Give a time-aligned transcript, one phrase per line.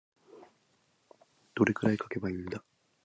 [1.53, 2.63] どれくらい書けばいいんだ。